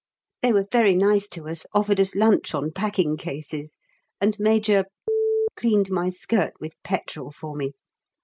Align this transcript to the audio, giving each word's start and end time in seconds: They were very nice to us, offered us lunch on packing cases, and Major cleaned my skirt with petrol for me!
They 0.41 0.51
were 0.51 0.65
very 0.71 0.95
nice 0.95 1.27
to 1.27 1.47
us, 1.47 1.67
offered 1.75 1.99
us 1.99 2.15
lunch 2.15 2.55
on 2.55 2.71
packing 2.71 3.17
cases, 3.17 3.77
and 4.19 4.35
Major 4.39 4.85
cleaned 5.55 5.91
my 5.91 6.09
skirt 6.09 6.53
with 6.59 6.73
petrol 6.83 7.29
for 7.29 7.55
me! 7.55 7.73